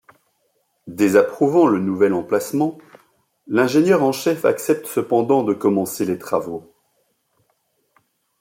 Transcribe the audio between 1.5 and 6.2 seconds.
le nouvel emplacement, l'ingénieur en chef accepte cependant de commencer les